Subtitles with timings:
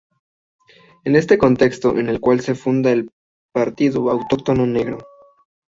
[0.65, 3.11] Es en este contexto en el cual se funda el
[3.53, 4.97] Partido Autóctono Negro.